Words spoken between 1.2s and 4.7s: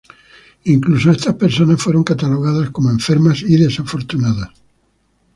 personas fueron catalogadas como enfermas y desafortunadas.